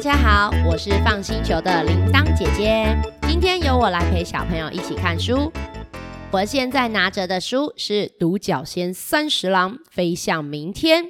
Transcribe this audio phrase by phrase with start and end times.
[0.00, 2.96] 大家好，我是放星球的铃铛姐姐。
[3.28, 5.52] 今天由我来陪小朋友一起看书。
[6.30, 11.04] 我现在拿着的书是《独角仙三十郎飞向明天》，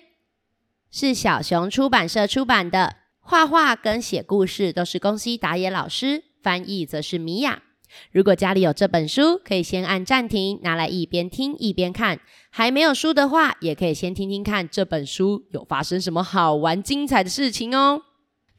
[0.91, 2.97] 是小熊出版社出版的。
[3.21, 7.63] 画画跟写故事都是宫西达也老师，翻译则是米娅。
[8.11, 12.19] 如果家里有这本书，可以先按暂停，拿来一边听一边看。
[12.51, 18.03] 还没有书的话，也可以先听听看这本书有发生什么好玩精彩的事情哦。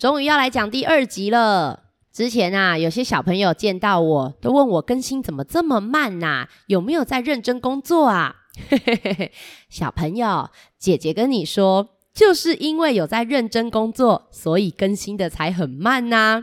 [0.02, 1.84] 终于要来讲第二集了。
[2.12, 6.48] 之前啊，有些小朋友见到我都问我更新怎么这么慢呐？
[6.66, 8.38] 有没有在认真工作啊？
[9.70, 16.41] 小朋友，姐姐跟你说，就是因为有在认真工作，所以更新的才很慢呐。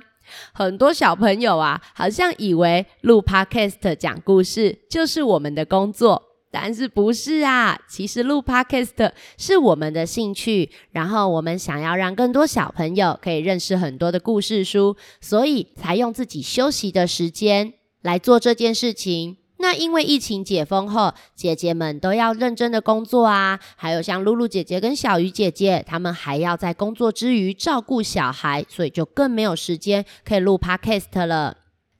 [0.52, 6.27] 很多小朋友啊，好像以为录 Podcast 讲故事就是我们的工作。
[6.50, 7.78] 但是不是啊？
[7.88, 19.36] 其实录 podcast 是我们的兴趣，然后我们想要让更多小朋友可以认识很多的故事书，所以才用自己休息的时间来做这件事情。
[19.60, 31.56] 那因为疫情解封后，姐姐们都要认真的工作啊，还有像露露姐姐跟小鱼姐姐，她们还要在工作之余照顾小孩，所以就更没有时间可以录 podcast 了。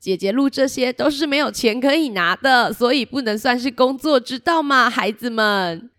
[0.09, 5.91] 姐姐录这些都是没有钱可以拿的，所以不能算是工作，知道吗，孩子们？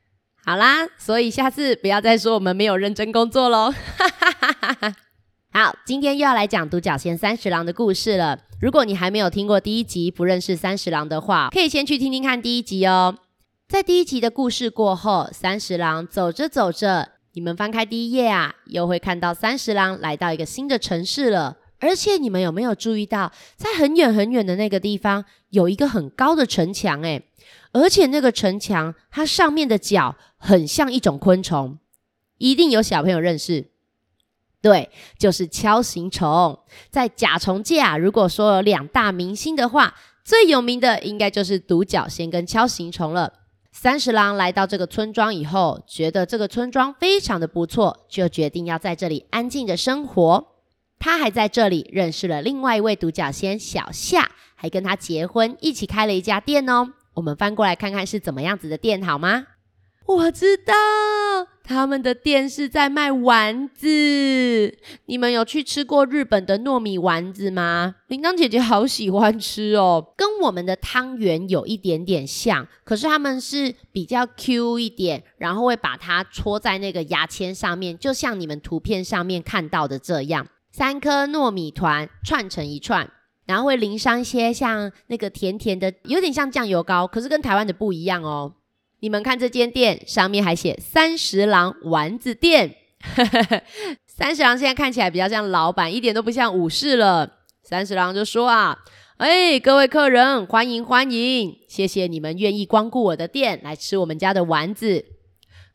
[0.44, 3.72] 好啦，所以下次不要再说我们没有认真工作喽。
[5.54, 8.40] 好，今天又要来讲独角仙三十郎的故事了。
[8.60, 13.16] 如果你还没有听过第一集，不认识三十郎的话，可以先去听听看第一集哦。
[13.68, 21.58] 在第一集的故事过后，三十郎走着走着，你们翻开第一页啊，又会看到三十郎来到一个新的城市了。
[21.80, 27.02] 而且你们有没有注意到，在很远很远的那个地方有一个很高的城墙？
[27.02, 27.24] 诶，
[27.72, 31.78] 而且那个城墙它上面的角很像一种昆虫，
[32.38, 33.70] 一定有小朋友认识。
[34.62, 36.60] 对，就是锹形虫。
[36.90, 39.96] 在甲虫界啊，如果说有两大明星的话，
[40.26, 43.32] 最有名的应该就是独角仙跟锹形虫了。
[43.72, 50.59] 三十郎来到这个村庄以后，觉得这个村庄非常的不错，就决定要在这里安静的生活。
[51.00, 56.90] 他还在这里认识了另外一位独角仙小夏，还跟他结婚，一起开了一家店哦。
[57.14, 59.48] 我们翻过来看看是怎么样子的店好吗？
[60.06, 60.74] 我知道
[61.64, 64.78] 他们的店是在卖丸子。
[65.06, 67.96] 你们有去吃过日本的糯米丸子吗？
[68.08, 80.48] 铃铛姐姐好喜欢吃哦，跟我们的汤圆有一点点像，可是他们是比较 Q 一点，然后会把它戳在那个牙签上面，就像你们图片上面看到的这样。
[80.72, 83.10] 三颗糯米团串成一串，
[83.46, 88.54] 然后会淋上一些像那个甜甜的，有点像酱油膏，可是跟台湾的不一样哦。
[89.02, 92.76] 你们看这间店上面还写三十郎丸子店，
[94.06, 97.38] 三十郎现在看起来比较像老板，一点都不像武士了。
[97.64, 98.78] 三十郎就说啊，
[99.18, 105.06] 哎，各位客人，欢迎欢迎，谢谢你们愿意光顾我的店来吃我们家的丸子。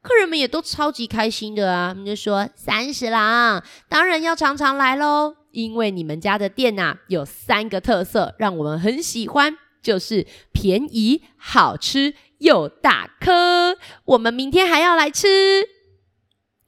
[0.05, 1.89] 客人们也都超级开心的啊！
[1.89, 13.79] 他们就说：“三十郎，当然要常常来喽，因为你们家的店呐有三个特色，让我们很喜欢，就是便宜、好吃又大颗。
[14.05, 15.27] 我们明天还要来吃。”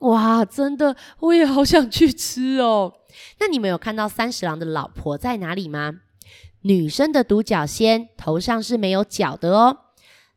[0.00, 2.94] 哇，真的，我也好想去吃哦。
[3.38, 5.92] 那你们有看到三十郎的老婆在哪里吗？
[6.62, 9.80] 女生的独角仙头上是没有角的哦。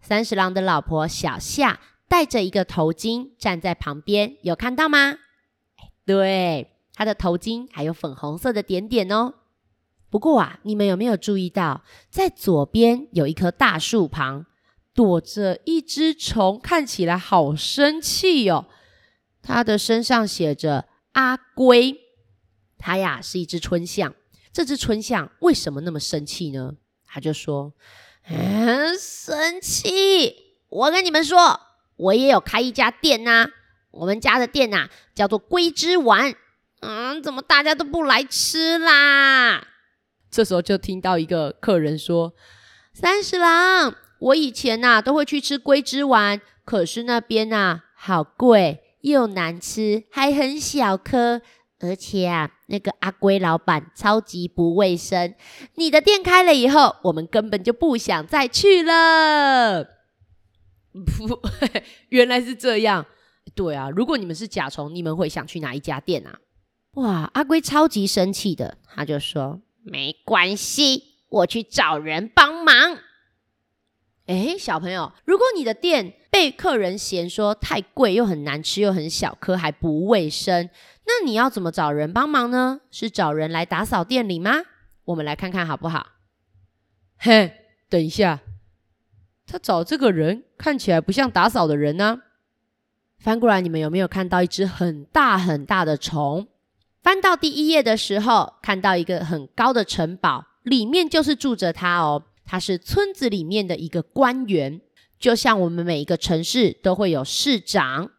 [0.02, 1.80] 三十郎的老婆小夏。
[2.09, 5.20] 戴着一个头巾站在旁边，有看到吗？
[6.06, 9.36] 对，他的头巾还有粉红色的点点哦。
[10.09, 14.47] 不过啊，你们有没有注意到，在左边有一棵大树旁
[14.96, 18.66] 躲着一只虫，看起来好生气哦。
[19.44, 21.96] 它的身上写着“阿龟”，
[22.80, 24.16] 它呀是一只春象。
[24.52, 26.74] 这只春象为什么那么生气呢？
[27.06, 27.74] 他就说
[28.28, 30.58] ：“嗯，生气！
[30.70, 31.59] 我跟你们说。”
[31.99, 33.49] 我也有开一家店呐，
[33.91, 36.34] 我们家的店呐叫做龟之丸，
[36.79, 39.61] 嗯，怎么大家都不来吃啦？
[40.31, 42.34] 这时候就听到一个客人说
[42.93, 51.41] ：“三十郎，我以前呐都会去吃龟之丸，可是那边呐好贵又难吃，还很小颗，
[51.81, 55.35] 而且啊那个阿龟老板超级不卫生。
[55.75, 59.98] 你的店开了以后，我们根本就不想再去了。”
[60.94, 61.40] 不，
[62.09, 63.06] 原来是这样。
[63.56, 66.40] 对啊，如果你们是甲虫，你们会想去哪一家店啊？
[66.94, 73.00] 哇，阿龟超级生气的，他就说：“没关系，我去找人帮忙。”
[74.28, 80.70] 哎，小朋友，如果你的店被客人嫌说太贵又很难吃又很小颗还不卫生，
[81.08, 82.82] 那你要怎么找人帮忙呢？
[82.92, 84.62] 是找人来打扫店里吗？
[85.06, 86.12] 我们来看看好不好？
[87.18, 87.52] 嘿，
[87.90, 88.42] 等一下，
[89.49, 92.22] 他找这个人看起来不像打扫的人呢。
[93.17, 96.47] 翻过来，你们有没有看到一只很大很大的虫？
[97.01, 102.23] 翻到第一页的时候，看到一个很高的城堡，里面就是住着他哦。
[102.46, 104.81] 他是村子里面的一个官员，
[105.19, 108.11] 就像我们每一个城市都会有市长，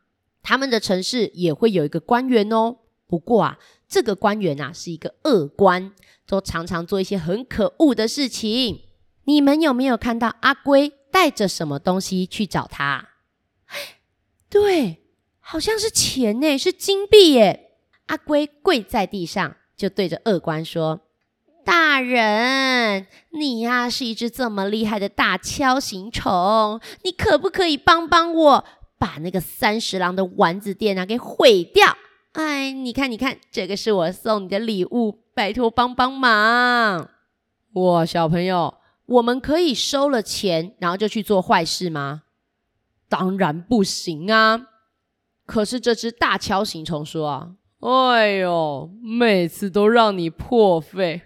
[0.43, 2.77] 他们的城市也会有一个官员哦。
[3.07, 5.93] 不过啊，这个官员啊是一个恶官，
[6.27, 8.83] 都常常做一些很可恶的事情。
[9.25, 13.11] 你们有没有看到阿龟带着什么东西去找他？
[14.49, 15.03] 对，
[15.39, 17.73] 好像是钱呢，是金币耶。
[18.07, 21.03] 阿龟跪在地上，就对着恶官说
[21.63, 23.07] ：“大人，
[23.39, 28.65] 你呀是一只这么厉害的大锹形虫，你可不可以帮帮我，
[28.99, 31.99] 把那个三十郎的丸子店啊给毁掉？
[32.33, 37.11] 哎，你看，你看，这个是我送你的礼物，拜托帮帮忙！
[37.75, 38.75] 哇，小朋友，
[39.11, 42.23] 我们可以收了钱，然后就去做坏事吗？
[43.09, 44.69] 当然不行啊！
[45.45, 51.23] 可是这只大锹形虫说啊。”哎呦，每次都让你破费，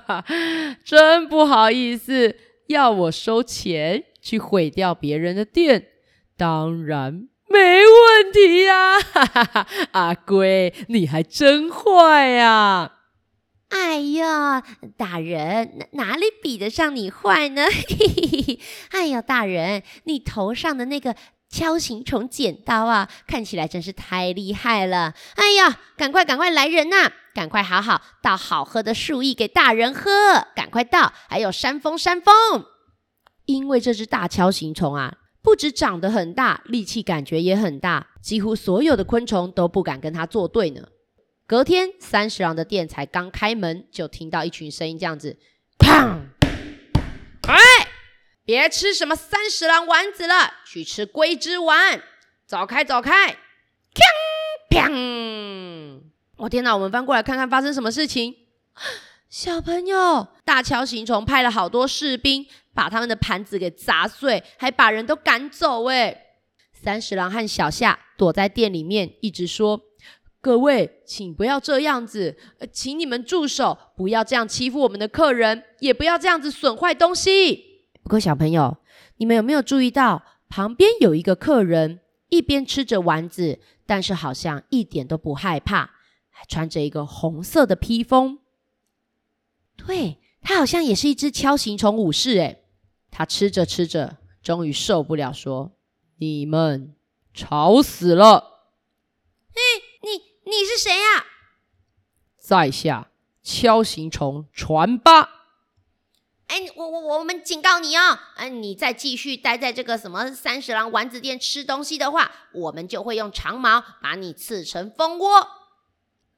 [0.82, 2.34] 真不好意思，
[2.68, 5.88] 要我收钱去毁掉别人的店，
[6.36, 8.98] 当然没问题呀！
[8.98, 12.94] 哈哈哈，阿龟，你还真坏呀！
[13.68, 14.62] 哎呀，
[14.96, 17.66] 大人哪哪里比得上你坏呢？
[17.66, 18.60] 嘿嘿嘿，
[18.90, 21.14] 哎呀，大人，你头上的那个。
[21.48, 25.14] 锹形虫剪刀啊，看起来真是太厉害了！
[25.36, 27.12] 哎呀，赶快赶快来人呐！
[27.32, 30.10] 赶快好好倒好喝的树液给大人喝，
[30.56, 31.12] 赶快倒！
[31.28, 32.66] 还有山峰山峰，
[33.44, 40.82] 因为这只大锹形虫啊，不止长得很大，力气感觉也很大，几乎所有的昆虫都不敢跟它作对呢。
[41.48, 45.38] 隔天，三十郎的店才刚开门，就听到一群声音这样子：
[45.78, 46.22] 砰！
[47.46, 47.56] 哎！
[48.44, 52.02] 别吃什么三十郎丸子了，去吃龟之丸。
[52.48, 53.36] 走开，走开！
[53.94, 56.00] 砰砰！
[56.38, 56.74] 我天哪！
[56.74, 58.34] 我们翻过来看看发生什么事情。
[59.28, 62.44] 小朋友，大锹形虫派了好多士兵，
[62.74, 65.84] 把他们的盘子给砸碎，还把人都赶走。
[65.84, 66.24] 哎，
[66.72, 69.80] 三十郎和小夏躲在店里面，一直说
[70.46, 72.36] ：“各位，请不要这样子，
[72.70, 78.76] 请你们住手，不要这样欺负我们的客人，也不要这样子损坏东西。”不过，小朋友，
[79.16, 81.98] 你们有没有注意到旁边有一个客人，
[82.28, 85.90] 一边吃着丸子，但是好像一点都不害怕，
[86.30, 88.38] 还穿着一个红色的披风。
[89.76, 92.38] 对他好像也是一只锹形虫武士。
[92.38, 92.62] 诶，
[93.10, 95.72] 他吃着吃着，终于受不了，说
[96.18, 96.94] ：“你们
[97.34, 98.52] 吵死了！”
[99.52, 99.60] 嘿，
[100.46, 101.26] 你你是谁呀？
[102.38, 103.10] 在下
[103.42, 105.30] 敲形虫传八。
[106.46, 108.16] 哎，我我我们警告你哦！
[108.36, 115.48] 哎，你再继续待在这个什么三十郎丸子店吃东西的话，我们就会用长矛把你刺成蜂窝。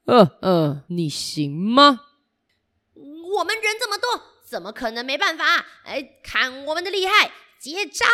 [0.07, 2.01] 嗯嗯，你行吗？
[2.95, 5.45] 我们人这么多，怎么可能没办法？
[5.85, 7.31] 哎，看我们的厉害！
[7.61, 8.07] 接招！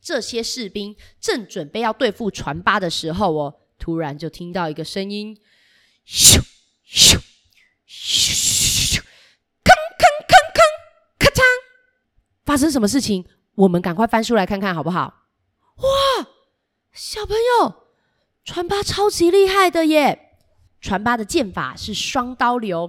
[0.00, 5.36] 这些士兵正准备要对付船八的时候哦，突然就听到一个声音：
[6.06, 6.40] 咻
[6.88, 7.18] 咻
[7.84, 8.30] 咻
[8.94, 9.02] 咻咻
[11.18, 11.42] 咔嚓。
[12.44, 13.26] 发生什么事情？
[13.56, 15.24] 我们赶快翻书来看看好不好？
[15.78, 15.88] 哇，
[16.92, 17.88] 小朋友，
[18.44, 20.36] 传八超级厉害的耶！
[20.80, 22.88] 传八的剑法是双刀流，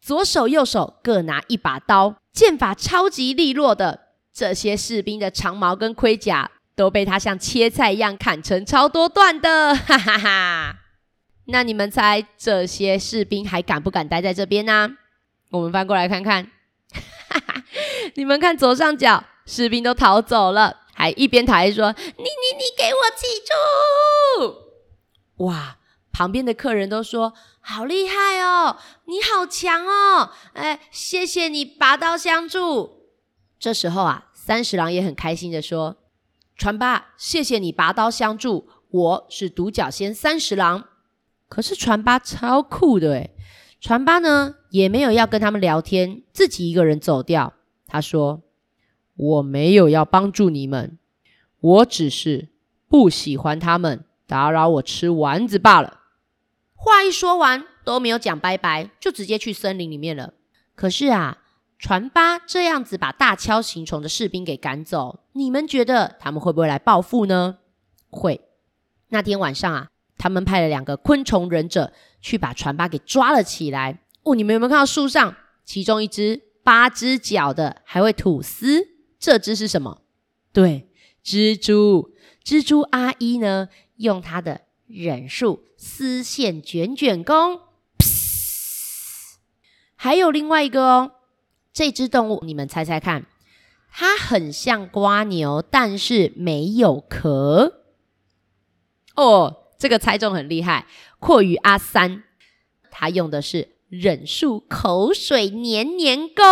[0.00, 4.08] 左手右手各拿一把刀，剑法超级利落的。
[4.32, 10.76] 这些士兵的长矛跟盔甲都被他像切菜一样砍成超多段的， 哈哈哈！
[11.46, 14.90] 那你们猜这些士兵还敢不敢待在这边呢？
[15.50, 16.50] 我们翻过来看看。
[17.28, 17.64] 哈 哈
[18.14, 24.66] 你们看左上角，士兵都逃走了，还一边逃还说：“你你你给我记住！”
[25.46, 25.78] 哇，
[26.12, 33.10] 旁边的客人都说：“好厉害哦，你好强哦！”哎，谢谢你拔刀相助。
[33.58, 35.96] 这时候啊，三十郎也很开心的说
[36.56, 40.84] ：“传八，谢谢你拔刀相助，我是独角仙三十郎。”
[41.48, 43.30] 可是传八超酷的诶
[43.80, 47.52] 传八呢也没有要跟他们聊天，自己一个人走掉。
[47.86, 48.42] 他说
[49.14, 50.98] ：“我没有要帮助你们，
[51.60, 52.48] 我只是
[52.88, 56.00] 不喜欢他们打扰我吃丸子罢了。”
[56.74, 60.34] 话一说完，都没有讲拜拜，就直接去森林里面了。
[60.74, 61.38] 可是啊，
[61.78, 67.58] 船八这样子把大锹形虫的士兵给赶走，你们觉得他们会不会来报复呢？
[68.08, 68.40] 会。
[69.08, 74.00] 那天晚上啊，他们派了两个昆虫忍者去把船八给抓了起来。
[74.22, 78.88] 哦，你们有没有看到树上其中一只八只脚的还会吐丝？
[79.18, 80.02] 这只是什么？
[80.52, 80.88] 对，
[81.24, 82.14] 蜘蛛。
[82.42, 87.60] 蜘蛛阿姨呢，用她的忍术丝线卷卷功。
[89.94, 91.12] 还有另外一个哦，
[91.76, 93.26] 这只动物你们猜猜看，
[93.92, 97.82] 它很像瓜牛，但是没有壳。
[99.14, 100.86] 哦，这个猜中很厉害，
[101.18, 102.22] 阔鱼阿三，
[102.90, 106.44] 他用的是忍术口水黏黏功。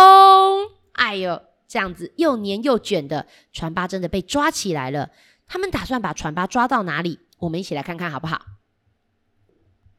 [0.91, 5.09] 哎呦，这样子又黏又卷的船八真的被抓起来了。
[5.47, 7.17] 他们打算把船八抓到哪里？
[7.39, 8.45] 我们一起来看看好不好？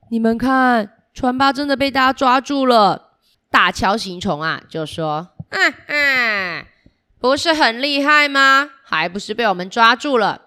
[0.08, 3.05] 你们看，船八真的被大家抓住了。
[3.56, 6.66] 大锹形虫啊，就说：“嗯嗯，
[7.18, 8.68] 不是很厉害吗？
[8.84, 10.42] 还不是被我们抓住了。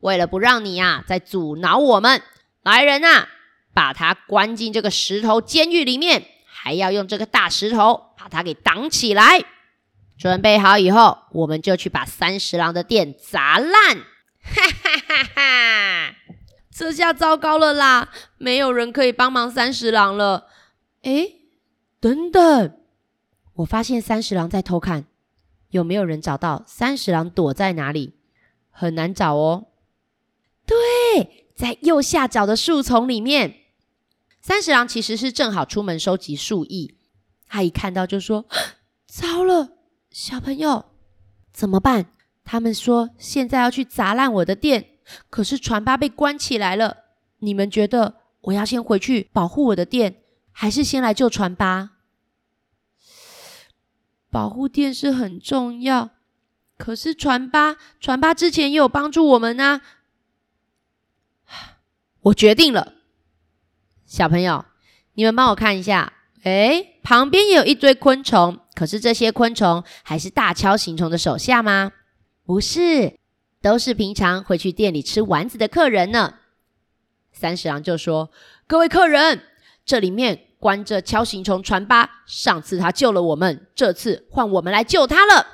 [0.00, 2.20] 为了不让你呀再阻挠我们，
[2.62, 3.26] 来人呐，
[3.72, 9.42] 把他关进这个石头监狱里面，还要用这个大石头把他给挡起来。
[10.18, 13.96] 准备好以后，我们就去把三十郎的店砸烂。
[14.42, 16.14] 哈哈哈哈！
[16.70, 20.48] 这下糟糕了啦，没有人可以帮忙三十郎了。
[21.04, 21.38] 诶。
[22.02, 22.80] 等等，
[23.54, 25.06] 我发现三十郎在偷看，
[25.70, 28.14] 有没有人找到三十郎躲在哪里？
[28.70, 29.68] 很难找哦。
[30.66, 33.54] 对，在右下角的树丛里面。
[34.40, 36.92] 三十郎其实是正好出门收集树叶，
[37.46, 38.46] 他一看到就说
[39.06, 39.74] ：“糟了，
[40.10, 40.86] 小朋友
[41.52, 42.06] 怎么办？”
[42.42, 44.86] 他们说现在要去砸烂我的店，
[45.30, 46.96] 可是船八被关起来了。
[47.38, 50.16] 你们觉得我要先回去保护我的店？
[50.52, 51.90] 还是先来救船吧。
[54.30, 56.10] 保护店是很重要，
[56.78, 59.82] 可是船吧，船吧之前也有帮助我们啊。
[62.22, 62.94] 我决定了，
[64.06, 64.64] 小朋友，
[65.14, 66.12] 你们帮我看一下，
[66.44, 71.92] 哎，旁边也有一堆昆虫，可是这些昆虫还是大锹形虫的手下吗？
[72.44, 73.18] 不是，
[73.60, 76.38] 都是平常会去店里吃丸子的客人呢。
[77.32, 78.30] 三十郎就说
[78.66, 79.42] ：“各位客人。”
[79.84, 85.46] 这里面关着锹形虫船八，上次他救了我们，这次换我们来救他了。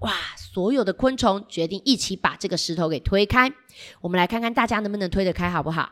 [0.00, 0.12] 哇！
[0.52, 3.52] 所有的昆虫决定一起把这个石头给推开。
[4.00, 5.90] 我们来看看大家能不能推得开，好不好？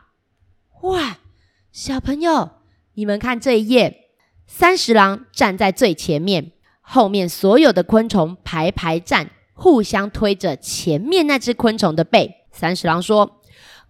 [0.81, 1.19] 哇！
[1.71, 2.49] 小朋友，
[2.95, 4.09] 你们看这一页，
[4.45, 6.51] 三十郎站在最前面，
[6.81, 12.47] 后面所有的昆虫排排站，互相推着前面那只昆虫的背。
[12.51, 13.39] 三十郎说：“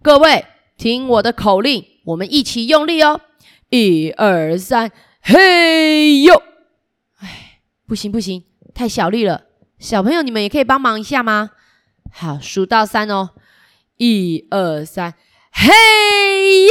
[0.00, 0.44] 各位，
[0.76, 3.20] 听我的口令，我们一起用力哦。”
[3.70, 6.42] 一二三，嘿呦！
[7.18, 8.44] 哎，不行不行，
[8.74, 9.44] 太小力了。
[9.78, 11.50] 小朋友，你们也可以帮忙一下吗？
[12.10, 13.30] 好，数到三哦。
[13.98, 15.14] 一二三，
[15.52, 15.68] 嘿
[16.62, 16.70] 呦！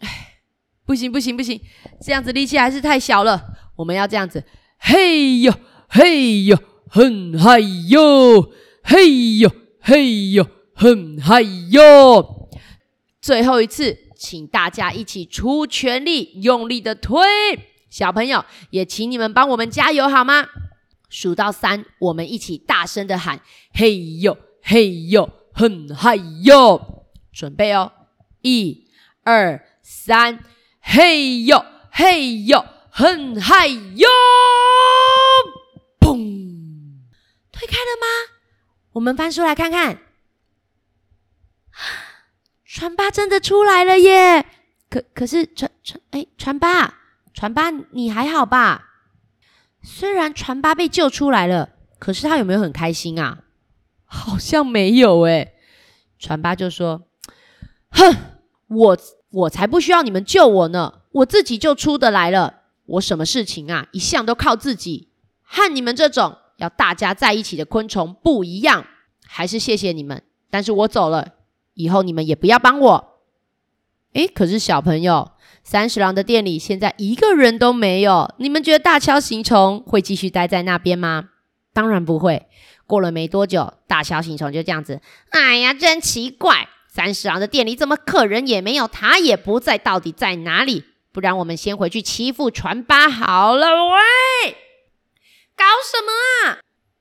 [0.00, 0.40] 哎，
[0.84, 1.60] 不行不行不行，
[2.00, 3.54] 这样子力气还是太小了。
[3.76, 4.44] 我们要这样子，
[4.78, 5.54] 嘿呦
[5.88, 6.58] 嘿呦，
[6.88, 12.48] 很嗨呦，嘿呦嘿呦，很嗨呦。
[13.20, 14.03] 最后一次。
[14.16, 17.20] 请大家一起出全力，用力的推。
[17.90, 20.48] 小朋友也请你们帮我们加油好吗？
[21.08, 23.40] 数到三，我们一起大声的喊：
[23.72, 27.06] 嘿呦，嘿呦，很嗨哟！
[27.32, 27.92] 准备哦，
[28.42, 28.88] 一、
[29.22, 30.42] 二、三，
[30.80, 34.08] 嘿呦，嘿呦，很嗨哟！
[36.00, 36.16] 砰！
[37.52, 38.34] 推开了吗？
[38.94, 40.00] 我们翻书来看看。
[42.74, 44.44] 船八真的出来了耶！
[44.90, 46.92] 可可是船船哎，船八
[47.32, 48.88] 船八，你还好吧？
[49.80, 51.68] 虽然船八被救出来了，
[52.00, 53.44] 可是他有没有很开心啊？
[54.06, 55.52] 好像没有哎。
[56.18, 57.02] 船八就说
[57.94, 58.16] ：“哼，
[58.66, 58.98] 我
[59.30, 62.62] 我才不需要你们救我呢，我自己就出得来了。
[62.86, 65.10] 我什么事情啊，一向都靠自己，
[65.42, 68.84] 和你们这种要大家在一起的昆虫不一样。
[69.24, 71.34] 还是谢谢你们，但是我走了。”
[71.74, 73.20] 以后你们也不要帮我。
[74.14, 78.32] 诶，可是小朋友，三十郎的店里现在一个人都没有。
[78.38, 81.30] 你们觉得大锹形虫会继续待在那边吗？
[81.72, 82.46] 当然不会。
[82.86, 85.00] 过了没多久，大锹形虫就这样子。
[85.30, 90.84] 哎呀，真奇怪，三十郎的店里怎么客人也没有，他也不在，到底在哪里？
[91.10, 93.66] 不然我们先回去欺负船八好了。
[93.86, 94.52] 喂，
[95.56, 96.58] 搞什么啊？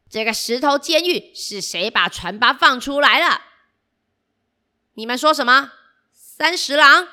[0.10, 3.42] 这个石头监狱是谁把船八放出来了？
[4.96, 5.72] 你们说什么？
[6.14, 7.08] 三十郎，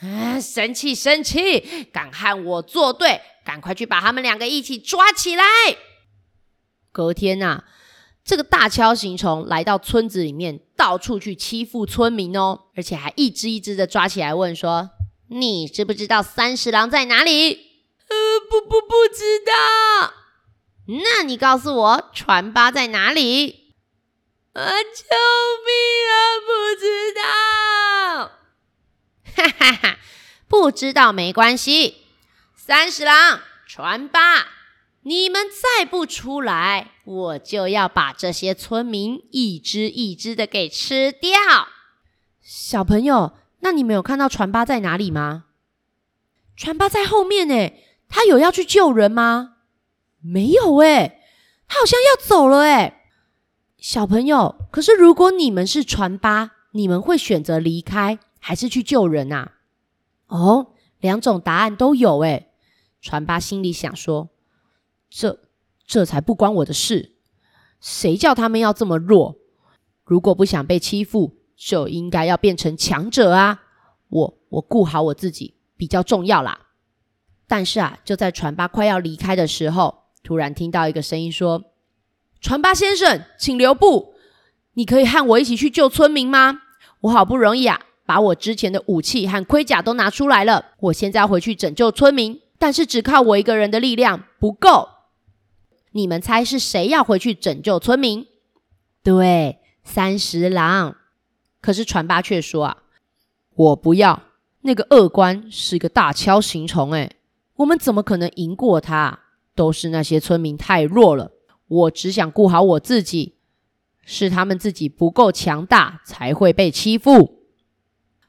[0.00, 5.44] 啊，生气生气，敢和我作对，赶快去把他们两个一起抓起来。
[6.90, 7.64] 隔天呐，
[8.24, 14.90] 这个大锹形虫来到村子里面，到处去欺负村民哦，而且还一只一只的抓起来问说
[15.30, 17.54] ：“你知不知道三十郎在哪里
[18.10, 18.16] ？”“呃，
[18.50, 20.12] 不不不知道。
[21.02, 23.60] ”“那你告诉我，船八在哪里
[24.52, 25.06] ？”“啊，救
[25.64, 25.70] 命
[26.10, 26.14] 啊！
[26.46, 28.32] 不知道。
[29.34, 29.98] ”“哈哈哈，
[30.46, 32.06] 不知道没关系。
[32.54, 34.48] 三十郎，船八。”
[35.04, 41.30] 你们再不出来，我就要把这些村民一只一只的给吃掉。
[42.40, 45.46] 小朋友，那你们有看到船八在哪里吗？
[46.56, 47.72] 船八在后面呢。
[48.08, 49.56] 他有要去救人吗？
[50.20, 51.20] 没有诶，
[51.66, 53.01] 他好像要走了诶。
[53.82, 59.54] 小朋友，可是如果你们是船八，你们会选择离开还是去救人啊？
[60.28, 60.68] 哦，
[61.00, 62.52] 两种答案都有诶。
[63.00, 64.28] 船八心里想说。
[65.10, 65.40] 这
[65.84, 67.16] 这才不关我的事，
[67.80, 69.36] 谁叫他们要这么弱？
[70.04, 73.64] 如果不想被欺负，就应该要变成强者啊！
[74.08, 76.68] 我我顾好我自己比较重要啦。
[77.48, 81.64] 但是啊，就在船八快要离开的时候，突然听到一个声音说
[82.42, 84.14] ：“船八先生，请留步！
[84.74, 86.62] 你可以和我一起去救村民吗？
[87.02, 94.88] 我好不容易啊，把我之前的武器和盔甲都拿出来了，我现在回去拯救村民，但是只靠我一个人的力量不够。”
[95.94, 98.26] 你们猜是谁要回去拯救村民？
[99.04, 100.96] 对，三十郎。
[101.60, 102.78] 可是船八却说啊，
[103.54, 104.20] 我不要。
[104.62, 107.12] 那个恶官是个大锹形虫，哎，
[107.56, 109.20] 我们怎么可能赢过他？
[109.54, 111.30] 都是那些村民太弱了。
[111.72, 113.36] 我只想顾好我自己，
[114.04, 117.46] 是他们自己不够强大，才会被欺负。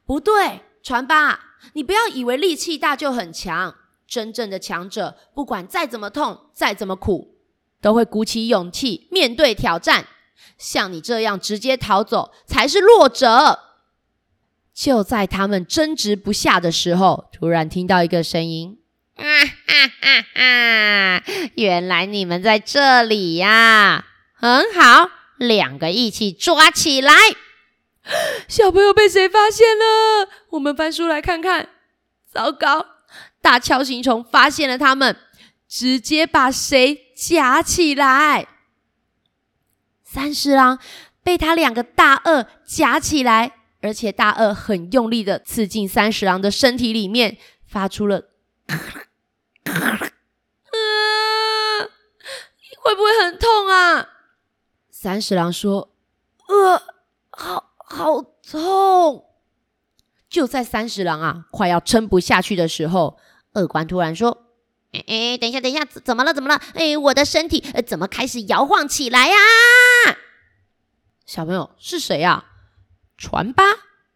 [0.06, 3.76] 不对，传吧，你不要以为力气大就很强。
[4.08, 7.36] 真正的强者，不管再怎么痛，再怎么苦。
[7.82, 10.06] 都会鼓起勇气面对挑战，
[10.58, 13.60] 像你这样直接逃走才是弱者。
[14.74, 18.80] 就在他们争执不下的时候，突然听到一个声音
[19.16, 21.24] ：“啊哈哈哈！
[21.56, 24.06] 原来你们在这里呀！
[24.34, 27.14] 很好，两个一起抓起来。
[28.48, 30.30] 小朋友被谁发现了？
[30.52, 31.70] 我们翻书来看看。
[32.32, 32.86] 糟糕，
[33.42, 35.16] 大锹形虫发现了他们，
[35.68, 38.48] 直接把谁？”夹起来，
[40.04, 40.80] 三十郎
[41.24, 48.32] 被他两个大鳄夹起来，而且大鳄很用力的刺进三十郎的身体里面，发出了
[48.68, 48.76] “啊，
[52.82, 54.10] 会不会很痛啊？”
[54.90, 55.94] 三十郎说
[56.48, 56.82] ：“呃，
[57.32, 59.30] 好好痛。”
[60.30, 63.20] 就在三十郎啊快要撑不下去的时候，
[63.54, 64.40] 二官突然说。
[65.08, 66.32] 哎，等一下，等一下，怎么了？
[66.34, 66.62] 怎么了？
[66.76, 69.36] 哎，我的身体怎么开始摇晃起来呀？
[71.26, 72.46] 小朋友是谁呀？
[73.18, 73.64] 船八？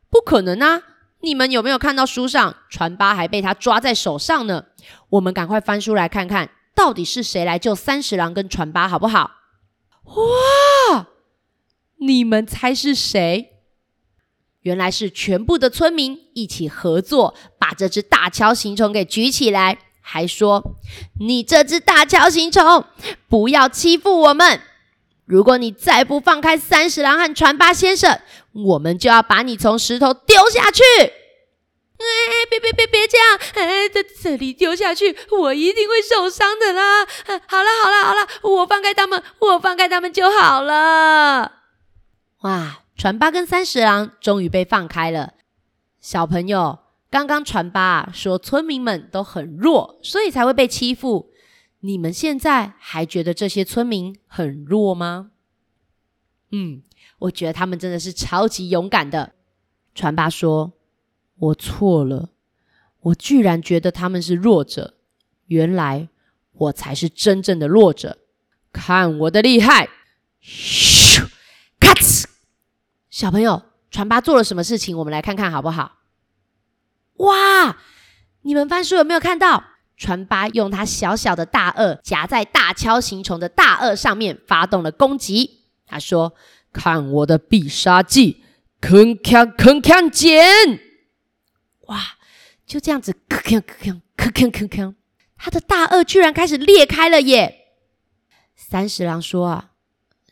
[0.09, 0.83] 不可能啊！
[1.21, 4.65] 你们有没有看到书上船八还被他抓在手上呢？
[5.09, 9.31] 我们赶快翻书来看看到底是谁来救三十郎跟船八，好不好？
[10.05, 11.07] 哇！
[11.99, 13.53] 你们猜是谁？
[14.61, 19.79] 原来是全部的村民一起合作，把这只大锹形虫给举起来。
[20.09, 20.77] 还说
[21.19, 22.85] ：“你这只大锹形虫，
[23.27, 24.61] 不要欺负我们！
[25.25, 28.21] 如果你再不放开三十郎和船八先生，
[28.65, 30.83] 我们就要把你从石头丢下去！
[31.03, 33.39] 哎哎，别别别别这样！
[33.55, 37.05] 哎，这这里丢下去，我一定会受伤的啦！
[37.47, 41.53] 好了好了好了，我放开他们，我放开他们就好了。
[42.41, 45.33] 哇，船八跟三十郎终于被放开了，
[45.99, 51.31] 小朋友。”刚刚船八说村民们都很弱，所以才会被欺负。
[51.79, 55.31] 你们现在还觉得这些村民很弱吗？
[56.51, 56.83] 嗯，
[57.19, 59.33] 我觉得他们真的是超级勇敢的。
[59.95, 60.73] 传八说
[61.39, 62.29] ：“我错了，
[63.01, 64.95] 我居然觉得他们是弱者，
[65.47, 66.09] 原来
[66.53, 68.19] 我才是真正的弱者。
[68.71, 69.89] 看我的厉害！”
[70.43, 71.27] 咻，
[71.79, 72.25] 咔哧！
[73.09, 74.95] 小朋友，传八做了什么事情？
[74.97, 75.97] 我们来看看好不好？
[77.15, 77.77] 哇！
[78.43, 79.63] 你们翻书有没有看到？
[79.97, 85.63] 船八用他小小的大颚夹在大锹形虫的大颚上面，发动了攻击。
[85.87, 86.35] 他说
[86.71, 88.43] ：“看我的必杀技，
[88.81, 90.81] 铿锵铿锵剪！”
[91.87, 92.17] 哇！
[92.65, 94.95] 就这样子，铿锵铿锵铿锵铿锵，
[95.37, 97.73] 他的大颚居然开始裂开了耶！
[98.55, 99.71] 三十郎说：“啊，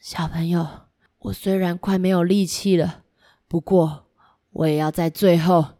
[0.02, 0.88] 小朋友，
[1.20, 3.04] 我虽然快没有力气了，
[3.48, 4.08] 不过
[4.52, 5.74] 我也要在最后。”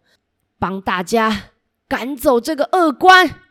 [0.58, 1.52] 帮大家
[1.88, 3.42] 赶走这个恶官，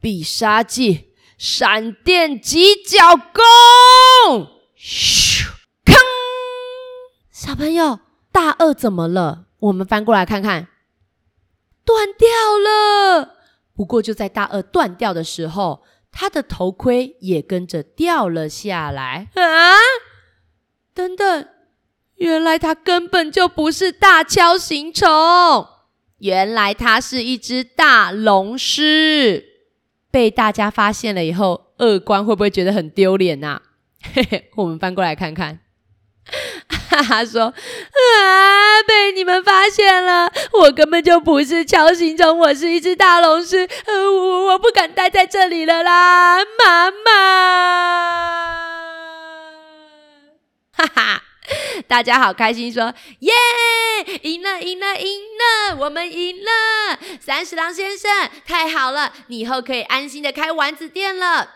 [0.00, 4.48] 必杀技闪电急脚功！
[4.74, 5.29] 嘘，
[7.40, 8.00] 小朋友，
[8.30, 9.46] 大鳄怎么了？
[9.60, 10.68] 我们翻过来看看，
[11.86, 13.36] 断掉了。
[13.74, 19.28] 不过就在大鳄断掉的时候，他的头盔也跟着掉了下来。
[19.36, 19.72] 啊！
[20.92, 21.48] 等等，
[22.16, 25.08] 原来他根本就不是大锹形虫，
[26.18, 29.46] 原来他是一只大龙狮。
[30.10, 33.62] 被大家发现了以后，二官会不会觉得很丢脸呐？
[34.12, 35.60] 嘿嘿，我们翻过来看看。
[36.90, 43.68] 哈哈，说啊，被你们发现了，我根本就不是锹形虫，我是一只大龙狮。
[43.86, 47.10] 呃，我我不敢待在这里了啦，妈妈。
[50.74, 51.22] 哈哈，
[51.86, 53.32] 大家好开心，说耶，
[54.22, 56.98] 赢了，赢了，赢了，我们赢了！
[57.20, 61.50] 三十郎先生，太好了，你以后可以安心的开丸子店了。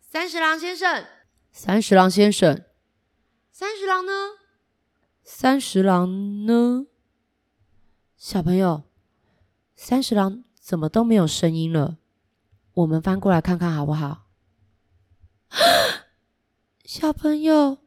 [0.00, 1.04] 三十郎先生，
[1.52, 2.64] 三十郎先生，
[3.52, 4.12] 三十郎呢？
[5.26, 6.86] 三十郎呢？
[8.14, 8.82] 小朋友，
[9.74, 11.96] 三十郎怎么都没有声音了？
[12.74, 14.26] 我们翻过来看看好不好？
[16.84, 17.78] 小朋友。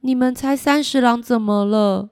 [0.00, 2.10] 你们猜三十郎怎么了？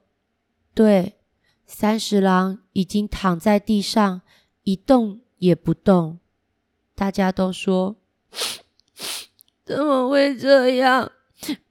[0.75, 1.17] 对，
[1.65, 4.21] 三十郎已经躺在地上
[4.63, 6.19] 一动也不动。
[6.93, 7.95] 大家都说
[9.63, 11.09] ：“怎么会这样？”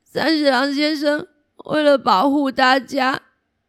[0.03, 1.29] 三十郎先生
[1.67, 3.23] 为了保护大家，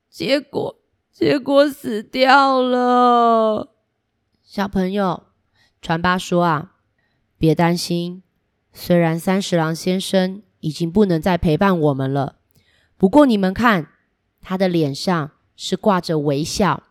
[0.10, 0.80] 结果
[1.12, 3.76] 结果死掉了。
[4.44, 5.24] 小朋友，
[5.82, 6.74] 传八说啊，
[7.38, 8.22] 别担心，
[8.72, 12.36] 虽然三十郎先生已经不能再陪伴我们了。
[12.98, 13.90] 不过你们看，
[14.42, 16.84] 他的脸上是挂着微笑。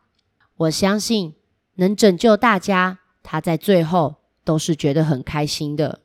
[0.57, 1.37] 我相信
[1.75, 6.01] 能拯救大家，他在最后都是觉得很开心的。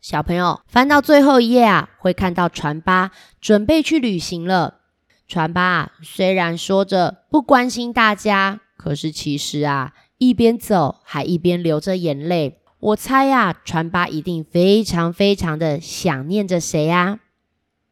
[0.00, 3.10] 小朋友翻到最后一页啊，会看到船八
[3.40, 4.80] 准备去旅行了。
[5.28, 12.60] 船八虽然说着不关心大家，可是其实啊，一边走还一边流着眼泪。
[12.78, 17.20] 我猜呀，船八一定非常非常的想念着谁呀？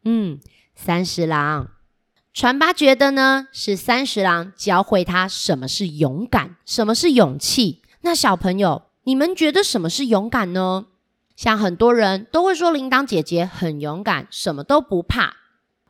[0.03, 0.39] 嗯。
[0.81, 1.71] 三十郎，
[2.33, 7.81] 传八觉得呢，是三十郎教会他什么是勇敢，什么是勇气。
[7.99, 10.85] 那小朋友，你们觉得什么是勇敢呢？
[11.39, 15.37] 像很多人都会说铃铛姐姐很勇敢，什么都不怕。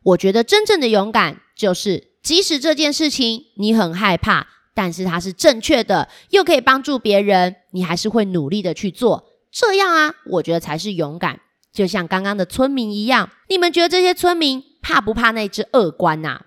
[0.03, 9.25] 我觉得真正的勇敢，就是即使这件事情你很害怕，但是它是正确的，又可以帮助别人，你还是会努力的去做。
[9.51, 11.39] 这样啊，我觉得才是勇敢。
[11.73, 14.63] 就像刚刚的村民一样，你们觉得这些村民？
[14.83, 16.41] 怕不怕那只恶官呐？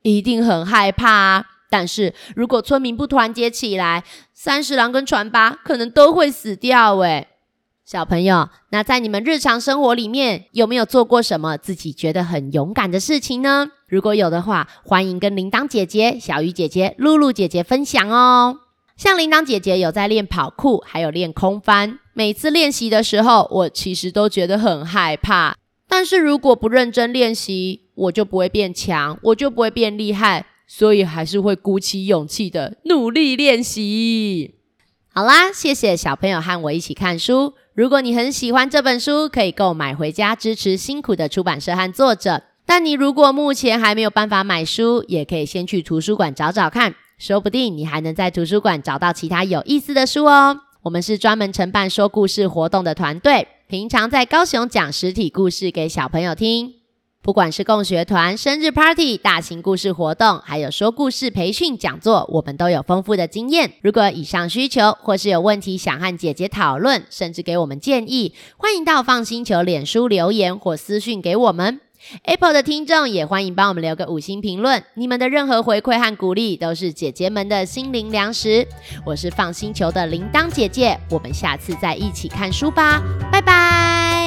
[0.00, 1.44] 一定很害怕啊！
[1.68, 7.28] 但是如果村民不团结起来，三十郎跟船八可能都会死掉诶
[7.86, 13.70] 小朋友，那在你们日常生活里面有没有做过什么自己觉得很勇敢的事情呢？
[13.86, 18.58] 如果有的话，欢迎跟铃铛姐姐、小鱼姐姐、露露姐姐分享哦。
[18.96, 22.00] 像铃铛姐姐有在练跑酷，还有练空翻。
[22.12, 25.56] 每次练习的时候，我其实都觉得很害怕。
[25.88, 34.56] 但是如果不认真练习，我就不会变强，我就不会变厉害，所以还是会鼓起勇气的努力练习。
[35.14, 37.54] 好啦，谢谢小朋友和我一起看书。
[37.76, 42.42] 如果你很喜欢这本书，可以购买回家支持辛苦的出版社和作者。
[42.64, 50.58] 但你如果目前还没有办法买书，也可以先去图书馆找找看，说不定你还能在图书馆找到其他有意思的书哦。
[50.84, 53.46] 我们是专门承办说故事活动的团队。
[53.68, 56.72] 平常在高雄讲实体故事给小朋友听，
[57.26, 63.72] 不管是共学团、生日 party、大型故事活动，还有说故事培训讲座，我们都有丰富的经验。
[63.82, 71.80] 如果以上需求或是有问题想和姐姐讨论，甚至给我们建议，欢迎到放星球脸书留言或私讯给我们。
[72.22, 78.64] Apple 的听众也欢迎帮我们留个五星评论，你们的任何回馈和鼓励都是姐姐们的心灵粮食。
[79.04, 84.25] 我是放星球的铃铛姐姐，我们下次再一起看书吧，拜拜。